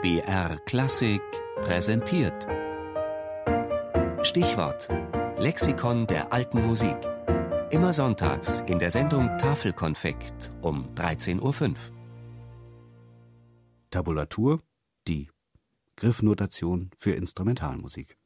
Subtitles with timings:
[0.00, 1.20] BR Klassik
[1.56, 2.46] präsentiert.
[4.22, 4.88] Stichwort:
[5.38, 6.96] Lexikon der alten Musik.
[7.70, 11.74] Immer sonntags in der Sendung Tafelkonfekt um 13.05 Uhr.
[13.90, 14.60] Tabulatur,
[15.08, 15.30] die
[15.96, 18.16] Griffnotation für Instrumentalmusik.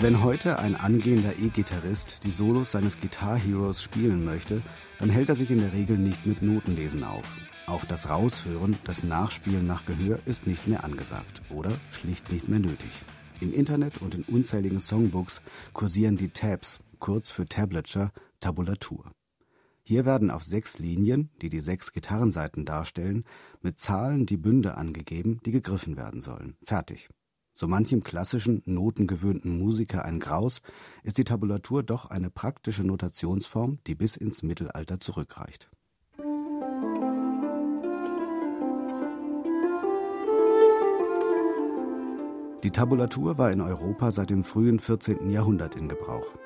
[0.00, 4.62] Wenn heute ein angehender E-Gitarrist die Solos seines Guitar Heroes spielen möchte,
[5.00, 7.34] dann hält er sich in der Regel nicht mit Notenlesen auf.
[7.66, 12.60] Auch das Raushören, das Nachspielen nach Gehör ist nicht mehr angesagt oder schlicht nicht mehr
[12.60, 13.02] nötig.
[13.40, 19.10] Im Internet und in unzähligen Songbooks kursieren die Tabs, kurz für Tablature, Tabulatur.
[19.82, 23.24] Hier werden auf sechs Linien, die die sechs Gitarrenseiten darstellen,
[23.62, 26.56] mit Zahlen die Bünde angegeben, die gegriffen werden sollen.
[26.62, 27.08] Fertig.
[27.60, 30.62] So manchem klassischen, notengewöhnten Musiker ein Graus,
[31.02, 35.68] ist die Tabulatur doch eine praktische Notationsform, die bis ins Mittelalter zurückreicht.
[42.62, 45.28] Die Tabulatur war in Europa seit dem frühen 14.
[45.28, 46.36] Jahrhundert in Gebrauch.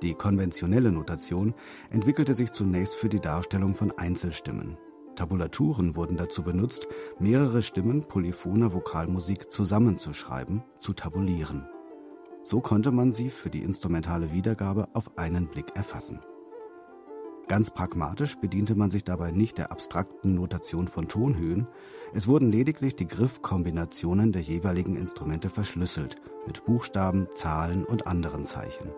[0.00, 1.52] Die konventionelle Notation
[1.90, 4.78] entwickelte sich zunächst für die Darstellung von Einzelstimmen.
[5.16, 6.86] Tabulaturen wurden dazu benutzt,
[7.18, 11.66] mehrere Stimmen polyphoner Vokalmusik zusammenzuschreiben, zu tabulieren.
[12.42, 16.20] So konnte man sie für die instrumentale Wiedergabe auf einen Blick erfassen.
[17.48, 21.66] Ganz pragmatisch bediente man sich dabei nicht der abstrakten Notation von Tonhöhen,
[22.14, 26.16] es wurden lediglich die Griffkombinationen der jeweiligen Instrumente verschlüsselt
[26.46, 28.90] mit Buchstaben, Zahlen und anderen Zeichen.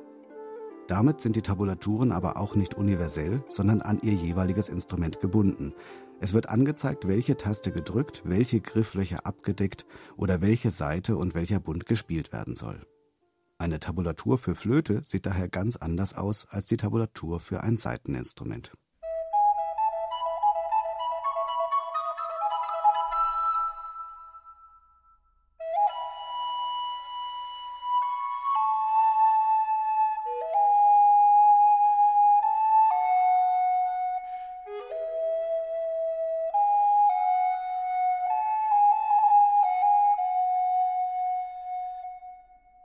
[0.89, 5.75] Damit sind die Tabulaturen aber auch nicht universell, sondern an ihr jeweiliges Instrument gebunden,
[6.23, 11.85] es wird angezeigt, welche Taste gedrückt, welche Grifflöcher abgedeckt oder welche Seite und welcher Bund
[11.85, 12.87] gespielt werden soll.
[13.59, 18.71] Eine Tabulatur für Flöte sieht daher ganz anders aus als die Tabulatur für ein Saiteninstrument.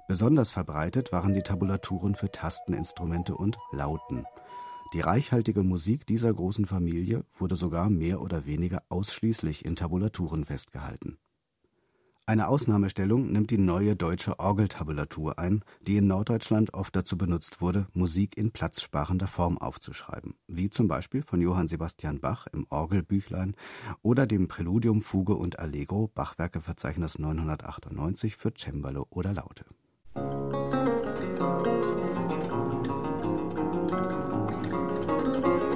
[0.07, 4.25] Besonders verbreitet waren die Tabulaturen für Tasteninstrumente und Lauten.
[4.93, 11.17] Die reichhaltige Musik dieser großen Familie wurde sogar mehr oder weniger ausschließlich in Tabulaturen festgehalten.
[12.25, 17.87] Eine Ausnahmestellung nimmt die Neue Deutsche Orgeltabulatur ein, die in Norddeutschland oft dazu benutzt wurde,
[17.93, 23.55] Musik in platzsparender Form aufzuschreiben, wie zum Beispiel von Johann Sebastian Bach im Orgelbüchlein
[24.01, 29.65] oder dem Präludium, Fuge und Allegro Bachwerkeverzeichnis 998 für Cembalo oder Laute
[35.33, 35.66] thank you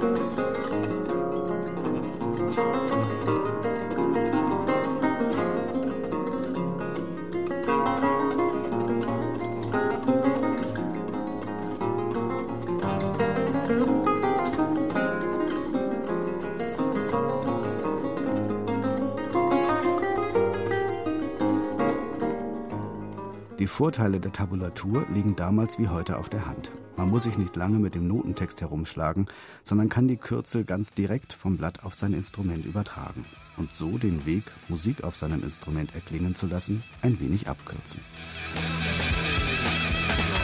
[23.62, 26.72] Die Vorteile der Tabulatur liegen damals wie heute auf der Hand.
[26.96, 29.28] Man muss sich nicht lange mit dem Notentext herumschlagen,
[29.62, 33.24] sondern kann die Kürzel ganz direkt vom Blatt auf sein Instrument übertragen
[33.56, 38.00] und so den Weg, Musik auf seinem Instrument erklingen zu lassen, ein wenig abkürzen.
[38.52, 40.41] Musik